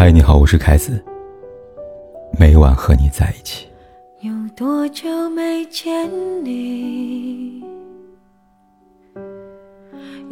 [0.00, 0.98] 嗨，你好，我是凯子。
[2.38, 3.68] 每晚和你在一起。
[4.22, 6.10] 有多久没见
[6.42, 7.62] 你？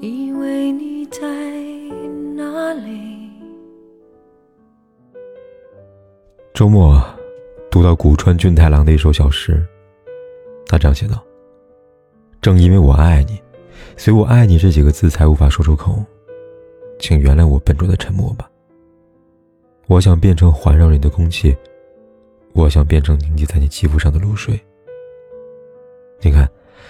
[0.00, 1.20] 以为你在
[2.34, 3.30] 哪里？
[6.54, 6.98] 周末
[7.70, 9.62] 读到古川俊太郎的一首小诗，
[10.66, 11.22] 他这样写道
[12.40, 13.38] ：“正因为我爱你，
[13.98, 16.02] 所以我爱你这几个字才无法说出口，
[16.98, 18.50] 请原谅我笨拙的沉默吧。
[19.88, 21.56] 我想变成环绕你的空气。”
[22.54, 24.58] 我想变成凝结在你肌肤上的露水。
[26.20, 26.48] 你看，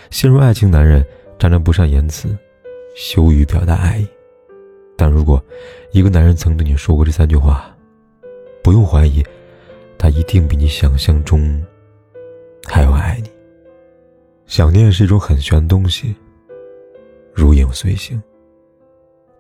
[0.08, 1.04] 陷入爱情男人
[1.38, 2.34] 常常不善言辞，
[2.96, 4.08] 羞于表达爱意。
[4.96, 5.44] 但如果
[5.90, 7.76] 一个男人曾对你说过这三句话，
[8.62, 9.22] 不用怀疑，
[9.98, 11.62] 他一定比你想象中
[12.66, 13.30] 还要爱你。
[14.46, 16.16] 想念是一种很玄的东西，
[17.34, 18.22] 如影随形。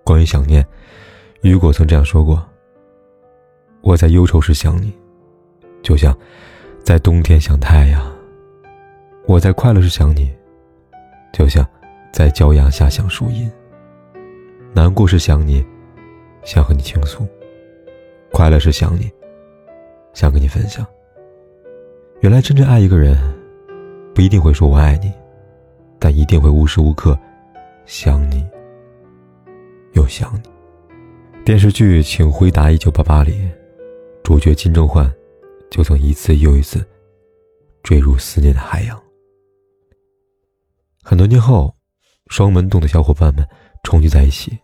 [0.04, 0.66] 关于想念，
[1.40, 2.46] 雨果曾这样说过
[3.80, 4.92] ：“我在忧愁时想你。”
[5.80, 6.14] 就像，
[6.82, 8.02] 在冬天想太阳；
[9.26, 10.30] 我在快乐时想你，
[11.32, 11.66] 就像
[12.12, 13.50] 在骄阳下想树荫。
[14.74, 15.64] 难过时想你，
[16.42, 17.24] 想和你倾诉；
[18.32, 19.10] 快乐时想你，
[20.12, 20.84] 想跟你分享。
[22.20, 23.16] 原来真正爱一个人，
[24.12, 25.12] 不一定会说我爱你，
[25.98, 27.16] 但一定会无时无刻
[27.86, 28.44] 想你，
[29.92, 30.50] 又想你。
[31.44, 33.48] 电视剧《请回答一九八八》里，
[34.28, 35.10] 主角金正焕。
[35.70, 36.86] 就曾一次又一次
[37.82, 39.02] 坠入思念的海洋。
[41.02, 41.74] 很多年后，
[42.26, 43.46] 双门洞的小伙伴们
[43.82, 44.58] 重聚在一起。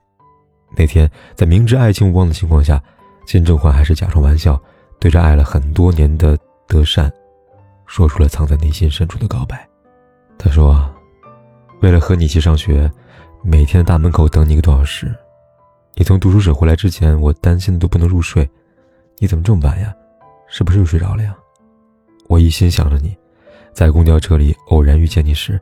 [0.76, 2.82] 那天，在明知爱情无望的情况下，
[3.26, 4.62] 金正焕还是假装玩笑，
[4.98, 7.10] 对着爱了很多年的德善，
[7.86, 9.66] 说出了藏在内心深处的告白。
[10.36, 10.94] 他说
[11.80, 12.90] ：“为了和你一起上学，
[13.42, 15.10] 每天在大门口等你一个多小时。
[15.94, 18.46] 你从读书室回来之前，我担心的都不能入睡。
[19.18, 19.94] 你怎么这么晚呀？”
[20.46, 21.34] 是不是又睡着了呀？
[22.28, 23.16] 我一心想着你，
[23.72, 25.60] 在公交车里偶然遇见你时，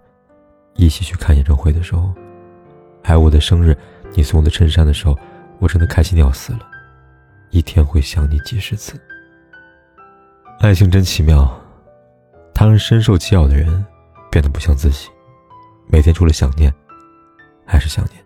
[0.75, 2.13] 一起去看演唱会的时候，
[3.03, 3.77] 还有我的生日，
[4.15, 5.17] 你送我的衬衫的时候，
[5.61, 6.61] 我真的开心的要死了，
[7.51, 9.01] 一天会想你几十次。
[10.61, 11.51] 爱情真奇妙，
[12.53, 13.85] 它让深受其扰的人
[14.31, 15.09] 变得不像自己，
[15.89, 16.73] 每天除了想念，
[17.65, 18.23] 还是想念。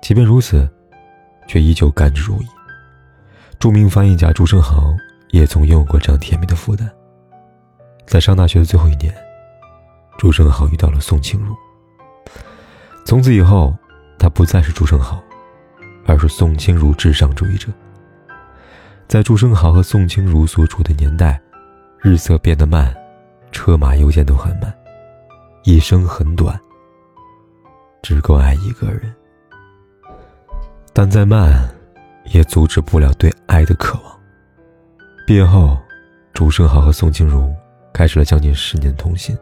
[0.00, 0.70] 即便如此，
[1.48, 2.46] 却依旧甘之如饴。
[3.62, 4.92] 著名翻译家朱生豪。
[5.30, 6.90] 也曾拥有过这样甜蜜的负担。
[8.06, 9.14] 在上大学的最后一年，
[10.18, 11.54] 朱生豪遇到了宋清如。
[13.06, 13.74] 从此以后，
[14.18, 15.22] 他不再是朱生豪，
[16.04, 17.68] 而是宋清如至上主义者。
[19.08, 21.40] 在朱生豪和宋清如所处的年代，
[22.00, 22.94] 日色变得慢，
[23.52, 24.70] 车马邮件都很慢，
[25.64, 26.60] 一生很短，
[28.02, 29.14] 只够爱一个人。
[30.92, 31.74] 但再慢，
[32.24, 34.20] 也阻止不了对爱的渴望。
[35.26, 35.78] 毕业后，
[36.32, 37.52] 朱生豪和宋静如
[37.92, 39.36] 开始了将近十年的通信。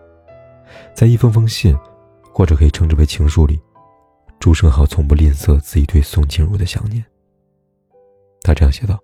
[0.95, 1.77] 在一封封信，
[2.33, 3.61] 或者可以称之为情书里，
[4.39, 7.05] 朱生豪从不吝啬自己对宋静如的想念。
[8.43, 8.99] 他这样写道：“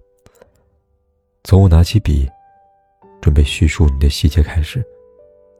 [1.44, 2.28] 从我拿起笔，
[3.20, 4.84] 准备叙述你的细节开始，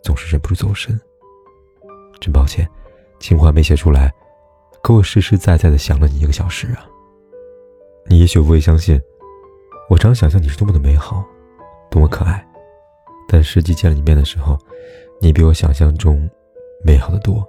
[0.02, 0.98] 总是忍不住走神。
[2.20, 2.68] 真抱歉，
[3.20, 4.12] 情话没写出来，
[4.82, 6.86] 可我实实在在的想了你一个小时啊。
[8.08, 9.00] 你也许不会相信。”
[9.88, 11.24] 我常想象你是多么的美好，
[11.90, 12.44] 多么可爱，
[13.28, 14.58] 但实际见了你面的时候，
[15.20, 16.28] 你比我想象中
[16.84, 17.46] 美好的多，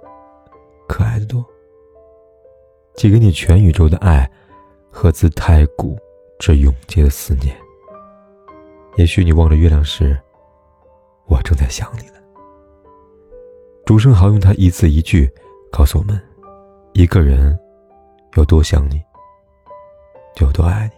[0.86, 1.44] 可爱的多。
[2.94, 4.30] 寄给你全宇宙的爱，
[4.88, 5.98] 和自太古
[6.38, 7.56] 至永劫的思念。
[8.96, 10.16] 也许你望着月亮时，
[11.26, 12.20] 我正在想你呢。
[13.84, 15.28] 朱生豪用他一字一句
[15.72, 16.20] 告诉我们：
[16.92, 17.58] 一个人
[18.36, 19.02] 有多想你，
[20.46, 20.92] 有多爱你。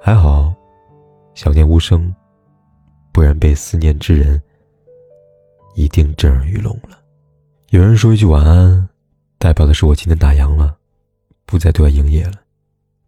[0.00, 0.54] 还好，
[1.34, 2.14] 想念无声，
[3.12, 4.40] 不然被思念之人
[5.74, 6.98] 一定震耳欲聋了。
[7.70, 8.88] 有人说一句晚安，
[9.38, 10.76] 代表的是我今天打烊了，
[11.44, 12.34] 不再对外营业了，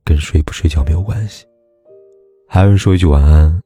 [0.05, 1.47] 跟睡不睡觉没有关系。
[2.49, 3.63] 还有人说一句晚安，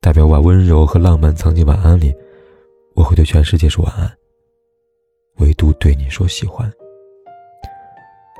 [0.00, 2.14] 代表把温柔和浪漫藏进晚安里，
[2.94, 4.12] 我会对全世界说晚安，
[5.36, 6.70] 唯独对你说喜欢。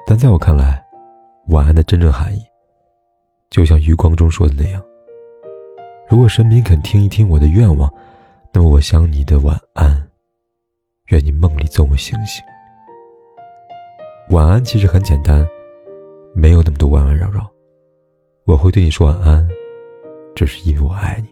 [0.07, 0.85] 但在我看来，
[1.49, 2.43] 晚安的真正含义。
[3.51, 4.83] 就像余光中说的那样，
[6.09, 7.93] 如果神明肯听一听我的愿望，
[8.53, 10.07] 那么我想你的晚安，
[11.07, 12.45] 愿你梦里总有星星。
[14.29, 15.47] 晚安其实很简单，
[16.35, 17.51] 没有那么多弯弯绕绕。
[18.45, 19.49] 我会对你说晚安，
[20.35, 21.29] 只是因为我爱你。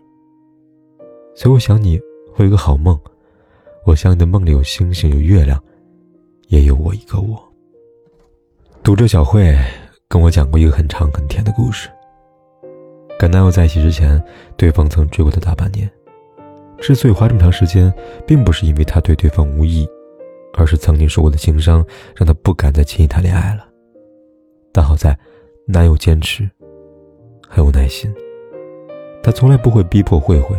[1.34, 2.00] 所以我想你
[2.32, 2.98] 会有个好梦，
[3.84, 5.62] 我想你的梦里有星星，有月亮，
[6.48, 7.42] 也有我一个我。
[8.82, 9.54] 读者小慧
[10.08, 11.88] 跟我讲过一个很长很甜的故事。
[13.18, 14.22] 跟男友在一起之前，
[14.56, 15.90] 对方曾追过她大半年。
[16.78, 17.92] 之所以花这么长时间，
[18.26, 19.88] 并不是因为他对对方无意，
[20.54, 23.66] 而是曾经受过的情伤让他不敢再轻易谈恋爱了。
[24.72, 25.18] 但好在，
[25.66, 26.48] 男友坚持，
[27.48, 28.14] 很有耐心。
[29.22, 30.54] 他从来不会逼迫慧慧，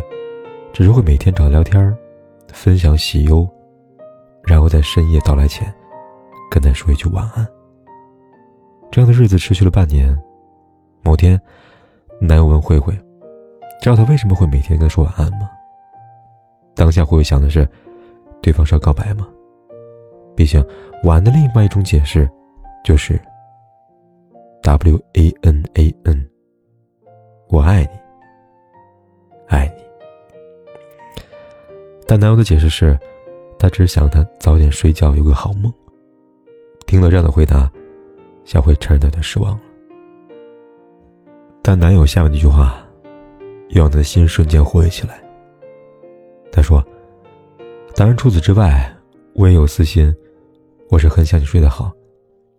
[0.72, 1.96] 只是会每天找她聊天，
[2.52, 3.48] 分享喜忧，
[4.42, 5.72] 然后在深夜到来前，
[6.50, 7.46] 跟她说一句晚安。
[8.90, 10.16] 这样的日子持续了半年。
[11.02, 11.40] 某天，
[12.20, 12.92] 男友问慧慧
[13.80, 15.48] ：“知道他为什么会每天跟她说晚安吗？”
[16.74, 17.68] 当下慧慧想的是，
[18.40, 19.26] 对方是要告白吗？
[20.36, 20.64] 毕竟，
[21.04, 22.28] 晚安的另外一种解释，
[22.84, 23.20] 就是
[24.62, 26.28] W A N A N，
[27.48, 27.90] 我爱你，
[29.48, 29.82] 爱你。
[32.06, 32.98] 但男友的解释是，
[33.58, 35.72] 他只想他早点睡觉，有个好梦。
[36.86, 37.70] 听了这样的回答，
[38.48, 39.60] 小慧承认有点失望了。
[41.62, 42.82] 但男友下面那句话，
[43.68, 45.22] 又让她的心瞬间活跃起来。
[46.50, 46.82] 他说
[47.94, 48.90] ：“当然，除此之外，
[49.34, 50.16] 我也有私心。
[50.88, 51.92] 我是很想你睡得好，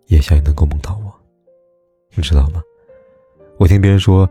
[0.06, 1.12] 也想你能够梦到我。
[2.14, 2.62] 你知道吗？
[3.58, 4.30] 我听别人说，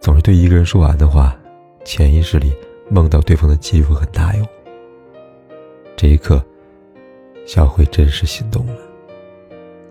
[0.00, 1.36] 总是对一个人说完的话，
[1.84, 2.56] 潜意识里
[2.88, 4.46] 梦到对方的几率会很大哟。
[5.94, 6.42] 这一刻，
[7.44, 8.85] 小慧真是心动了。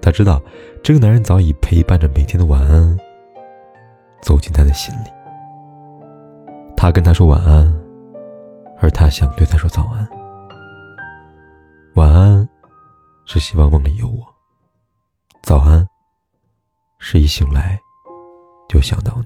[0.06, 0.40] 她知道，
[0.84, 2.96] 这个男人早已陪伴着每天的晚安，
[4.22, 5.10] 走进她的心里。
[6.78, 7.74] 他跟她说晚安。”
[8.81, 10.07] 而他想对他说早安，
[11.96, 12.48] 晚安，
[13.25, 14.22] 是希望梦里有我；
[15.42, 15.88] 早安，
[17.00, 17.80] 是一醒来
[18.68, 19.25] 就想到你。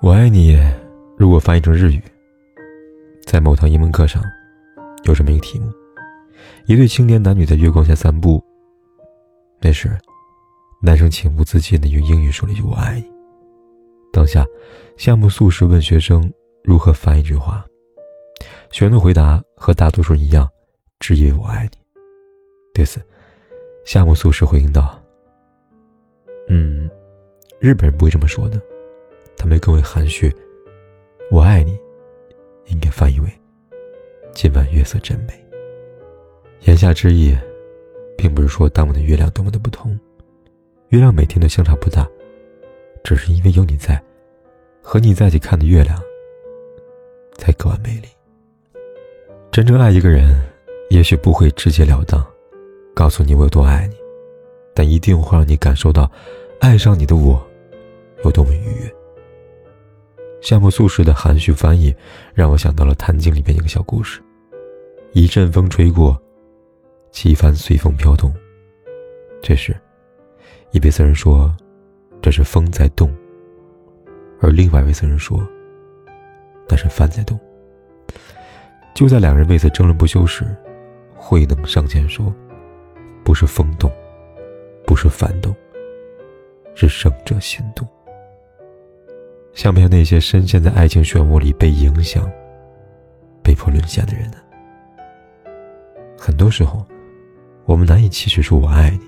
[0.00, 0.58] 我爱你，
[1.18, 2.02] 如果翻译成日语，
[3.26, 4.22] 在某堂英文课上，
[5.04, 5.70] 有这么一个题目：
[6.66, 8.42] 一对青年男女在月光下散步。
[9.64, 9.96] 那时，
[10.82, 13.08] 男生情不自禁的用英语说了一句“我爱你”。
[14.12, 14.44] 当下，
[14.96, 16.30] 夏目漱石问学生
[16.64, 17.64] 如何翻译这句话。
[18.72, 20.50] 学生的回答和大多数人一样，
[20.98, 21.78] 只以为我爱你。
[22.74, 23.00] 对此，
[23.84, 25.00] 夏目漱石回应道
[26.50, 26.90] ：“嗯，
[27.60, 28.60] 日本人不会这么说的，
[29.36, 30.34] 他们更为含蓄。
[31.30, 31.78] 我爱你，
[32.66, 33.32] 应该翻译为
[34.34, 35.32] 今晚月色真美。
[36.62, 37.36] 言下之意，
[38.22, 39.98] 并不是说当晚的月亮多么的不同，
[40.90, 42.08] 月亮每天都相差不大，
[43.02, 44.00] 只是因为有你在，
[44.80, 46.00] 和你在一起看的月亮，
[47.36, 48.06] 才格外美丽。”
[49.50, 50.40] 真正爱一个人，
[50.88, 52.24] 也许不会直截了当，
[52.94, 53.96] 告诉你我有多爱你，
[54.72, 56.08] 但一定会让你感受到，
[56.60, 57.44] 爱上你的我，
[58.24, 58.94] 有多么愉悦。
[60.40, 61.92] 夏目漱石的含蓄翻译，
[62.34, 64.22] 让我想到了《坛经》里边一个小故事：
[65.10, 66.16] 一阵风吹过，
[67.12, 68.32] 旗帆随风飘动。
[69.42, 69.76] 这时，
[70.70, 71.54] 一位僧人说
[72.22, 73.14] ：“这是风在动。”
[74.40, 75.46] 而另外一位僧人说
[76.66, 77.38] ：“那是帆在动。”
[78.94, 80.44] 就在两人为此争论不休时，
[81.14, 82.34] 慧能上前说
[83.22, 83.92] ：“不是风动，
[84.86, 85.54] 不是幡动，
[86.74, 87.86] 是圣者心动。”
[89.52, 92.30] 像不像那些深陷在爱情漩涡里被影响、
[93.42, 94.38] 被迫沦陷的人呢？
[96.18, 96.86] 很多时候，
[97.64, 99.00] 我们难以启齿说“我爱你”，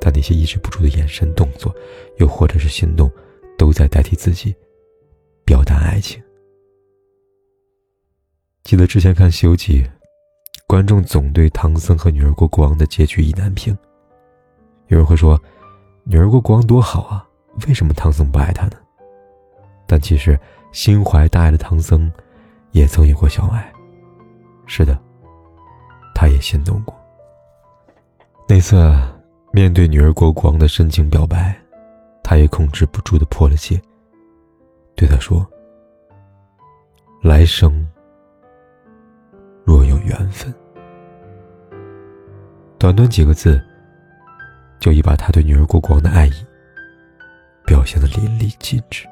[0.00, 1.74] 但那些抑制不住的眼神、动作，
[2.18, 3.10] 又或者是行动，
[3.58, 4.54] 都在代替自己
[5.44, 6.22] 表达爱情。
[8.62, 9.82] 记得之前看《西游记》，
[10.66, 13.76] 观众总对唐僧和女儿国国王的结局意难平。
[14.88, 15.40] 有人会说，
[16.04, 17.28] 女儿国国王多好啊，
[17.66, 18.72] 为什么唐僧不爱他呢？
[19.86, 20.38] 但其实，
[20.72, 22.10] 心怀大爱的唐僧，
[22.72, 23.72] 也曾有过小爱。
[24.66, 24.96] 是的，
[26.14, 26.94] 他也心动过。
[28.52, 28.76] 那次，
[29.52, 31.56] 面对女儿国国王的深情表白，
[32.20, 33.80] 他也控制不住的破了戒，
[34.96, 35.48] 对他说
[37.22, 37.88] ：“来生。”
[39.62, 40.52] 若有缘分，
[42.76, 43.64] 短短几个字，
[44.80, 46.32] 就已把他对女儿国王的爱意
[47.64, 49.06] 表现的淋漓尽致。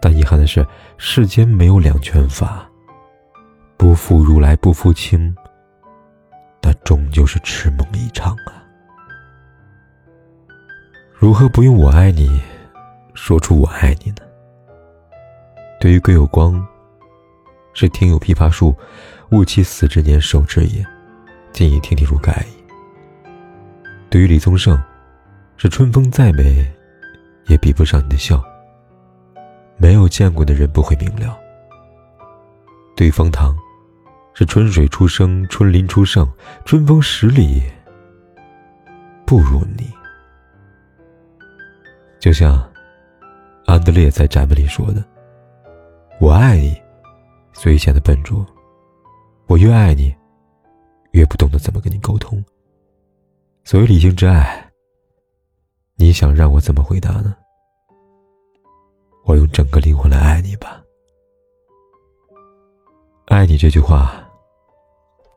[0.00, 0.64] 但遗憾的是，
[0.96, 2.70] 世间没有两全法，
[3.76, 5.34] 不负如来不负卿，
[6.66, 8.64] 那终究是痴梦一场啊！
[11.12, 12.40] 如何不用“我爱你”
[13.12, 14.22] 说出“我爱你”呢？
[15.78, 16.66] 对于葛有光。
[17.76, 18.72] 是听有枇杷树，
[19.30, 20.86] 吾其死之年守之也，
[21.52, 22.64] 今以亭亭如盖矣。
[24.08, 24.80] 对于李宗盛，
[25.56, 26.64] 是春风再美，
[27.48, 28.40] 也比不上你的笑。
[29.76, 31.36] 没有见过的人不会明了。
[32.94, 33.54] 对方糖，
[34.36, 36.28] 是春水初生，春林初盛，
[36.64, 37.62] 春风十里
[39.24, 39.88] 不如你。
[42.18, 42.68] 就像
[43.64, 45.04] 安德烈在展文里说的
[46.20, 46.76] ：“我爱你，
[47.52, 48.44] 所以显得笨拙，
[49.46, 50.12] 我越爱你，
[51.12, 52.44] 越不懂得怎么跟你沟通。
[53.62, 54.68] 所谓理性之爱，
[55.94, 57.36] 你想让我怎么回答呢？
[59.24, 60.83] 我用整个灵魂来爱你吧。
[63.34, 64.24] 爱你这句话，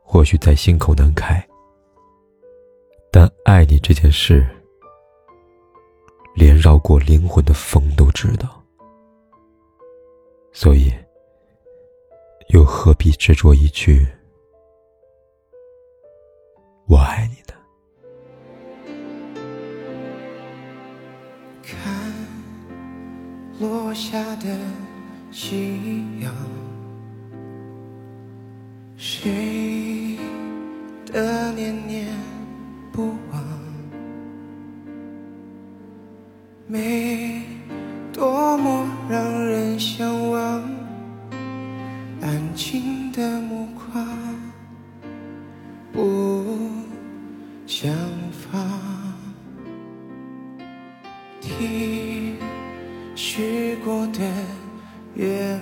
[0.03, 1.43] 或许在心口难开，
[3.11, 4.45] 但爱你这件事。”
[6.37, 8.63] 连绕过灵魂的风都知道，
[10.51, 10.93] 所以
[12.49, 14.05] 又何必执着一句
[16.87, 17.55] “我爱你”呢？
[21.63, 22.13] 看
[23.59, 24.55] 落下的
[25.31, 26.31] 夕阳，
[28.99, 30.17] 谁
[31.05, 32.07] 的念念
[32.91, 33.43] 不忘？
[36.65, 37.43] 美，
[38.11, 40.63] 多么让人向往。
[42.21, 44.03] 安静的目光，
[45.93, 46.57] 不
[47.67, 47.93] 想
[48.31, 48.59] 放。
[51.39, 52.35] 听
[53.15, 54.19] 许过的
[55.13, 55.61] 愿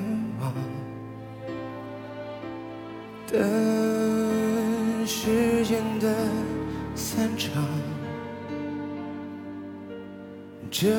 [10.78, 10.90] 这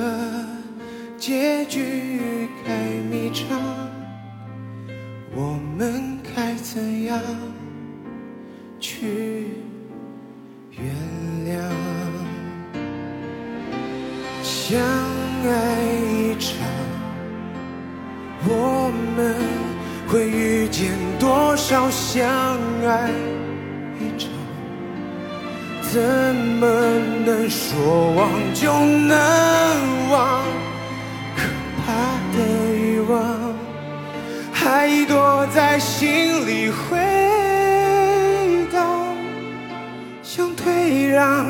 [1.19, 2.75] 结局该
[3.11, 3.61] 迷场，
[5.35, 7.21] 我们该怎样
[8.81, 9.49] 去
[10.71, 10.95] 原
[11.45, 11.61] 谅？
[14.43, 16.57] 相爱一场，
[18.49, 19.37] 我们
[20.09, 22.27] 会遇见多少相
[22.83, 23.36] 爱？
[25.97, 26.67] 怎么
[27.25, 29.17] 能说忘就能
[30.11, 30.45] 忘？
[31.35, 31.41] 可
[31.81, 31.87] 怕
[32.37, 32.39] 的
[32.75, 33.17] 欲望
[34.53, 36.99] 还躲在心里回
[38.71, 38.77] 荡，
[40.23, 41.47] 想退让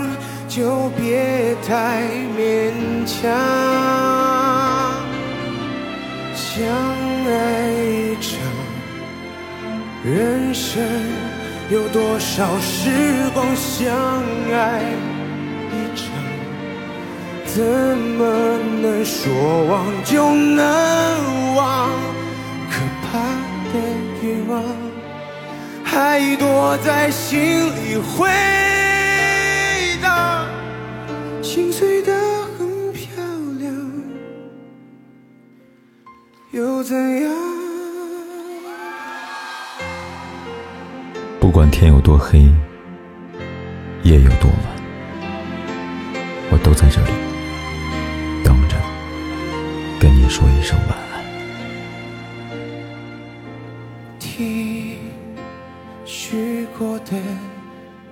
[0.48, 2.04] 就别太
[2.38, 2.70] 勉
[3.04, 3.28] 强。
[6.36, 6.64] 相
[7.26, 8.38] 爱一场，
[10.04, 11.15] 人生。
[11.68, 13.92] 有多少时光相
[14.52, 14.82] 爱
[15.72, 16.06] 一场，
[17.44, 18.24] 怎么
[18.80, 21.90] 能说忘就能忘？
[22.70, 23.18] 可怕
[23.72, 23.80] 的
[24.22, 24.62] 欲望
[25.82, 28.28] 还躲在心里回
[30.00, 30.46] 荡，
[31.42, 31.95] 心碎
[41.66, 42.48] 管天有多黑，
[44.04, 44.60] 夜有多晚，
[46.52, 47.10] 我都在这里
[48.44, 48.76] 等着
[49.98, 51.24] 跟你说一声晚安。
[54.20, 54.96] 听
[56.04, 57.16] 许过的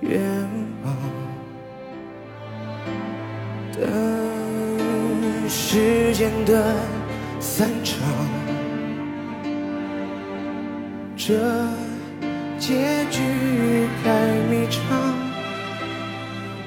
[0.01, 0.21] 愿
[0.83, 0.93] 望，
[3.71, 6.75] 等时间的
[7.39, 8.03] 散场，
[11.15, 11.84] 这。
[12.67, 12.73] 结
[13.11, 13.21] 局
[14.03, 14.09] 太
[14.49, 14.81] 迷场，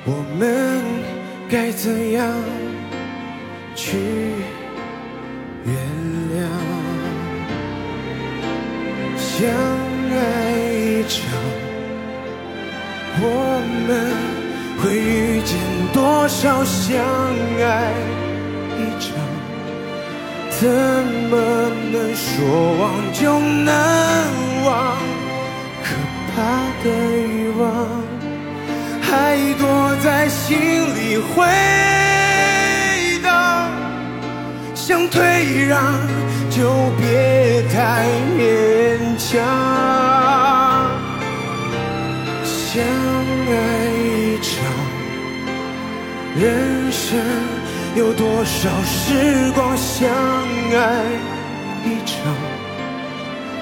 [0.05, 0.81] 我们
[1.50, 2.25] 该怎样
[3.75, 3.99] 去
[5.64, 5.75] 原
[6.31, 6.38] 谅？
[9.19, 9.50] 相
[10.12, 10.14] 爱
[10.71, 11.19] 一场，
[13.21, 13.25] 我
[13.88, 13.90] 们
[14.81, 15.59] 会遇见
[15.93, 16.95] 多少相
[17.61, 17.93] 爱
[18.78, 19.11] 一场？
[20.61, 20.71] 怎
[21.28, 21.35] 么
[21.90, 22.28] 能说
[22.78, 23.75] 忘就能
[24.64, 25.18] 忘？
[26.38, 26.45] 他
[26.85, 26.88] 的
[27.26, 27.66] 欲望
[29.02, 29.66] 还躲
[30.04, 30.57] 在心
[30.95, 31.45] 里回
[33.25, 33.68] 荡，
[34.73, 35.83] 想退让
[36.49, 38.07] 就别太
[38.38, 38.38] 勉
[39.18, 39.26] 强。
[42.45, 42.85] 相
[43.50, 43.52] 爱
[43.99, 44.49] 一场，
[46.37, 47.18] 人生
[47.97, 50.09] 有多少时光相
[50.73, 51.28] 爱？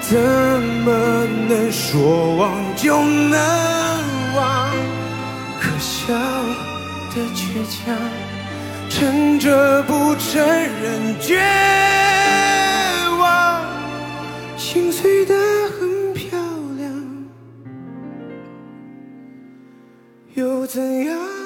[0.09, 3.37] 怎么能说忘就能
[4.33, 4.71] 忘？
[5.59, 6.13] 可笑
[7.13, 7.93] 的倔强，
[8.89, 11.43] 撑着不承认绝
[13.19, 13.61] 望，
[14.55, 15.35] 心碎的
[15.77, 16.39] 很漂
[16.77, 16.89] 亮，
[20.35, 21.36] 又怎样？